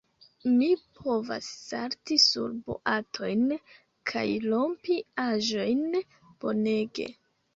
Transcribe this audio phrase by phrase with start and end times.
[0.51, 0.67] Mi
[0.99, 3.43] povas salti sur boatojn,
[4.13, 5.85] kaj rompi aĵojn.
[6.45, 7.09] Bonege.